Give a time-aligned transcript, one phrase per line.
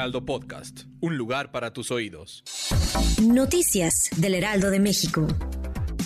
[0.00, 2.42] Heraldo Podcast, un lugar para tus oídos.
[3.22, 5.26] Noticias del Heraldo de México.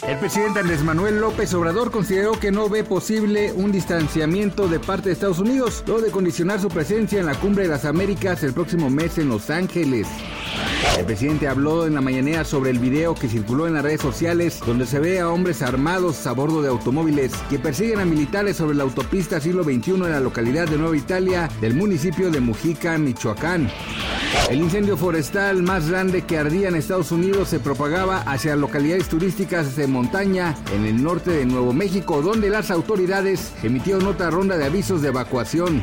[0.05, 5.11] El presidente Andrés Manuel López Obrador consideró que no ve posible un distanciamiento de parte
[5.11, 8.53] de Estados Unidos, luego de condicionar su presencia en la Cumbre de las Américas el
[8.53, 10.09] próximo mes en Los Ángeles.
[10.99, 14.61] El presidente habló en la mañanera sobre el video que circuló en las redes sociales
[14.65, 18.77] donde se ve a hombres armados a bordo de automóviles que persiguen a militares sobre
[18.77, 23.69] la autopista siglo XXI en la localidad de Nueva Italia del municipio de Mujica, Michoacán.
[24.51, 29.75] El incendio forestal más grande que ardía en Estados Unidos se propagaba hacia localidades turísticas
[29.77, 34.65] de montaña en el norte de Nuevo México, donde las autoridades emitieron otra ronda de
[34.67, 35.83] avisos de evacuación.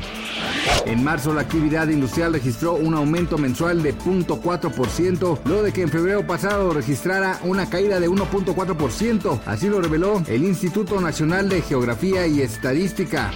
[0.86, 5.90] En marzo la actividad industrial registró un aumento mensual de 0.4%, luego de que en
[5.90, 9.40] febrero pasado registrara una caída de 1.4%.
[9.46, 13.32] Así lo reveló el Instituto Nacional de Geografía y Estadística.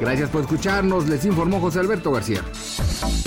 [0.00, 2.42] Gracias por escucharnos, les informó José Alberto García.